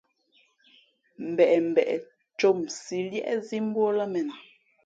Mbeʼmbeʼ 1.29 1.89
ncǒmsī 2.31 2.97
līēʼzī 3.11 3.57
mbú 3.65 3.79
ó 3.89 3.91
lά 3.97 4.05
mēn 4.13 4.27
a. 4.35 4.37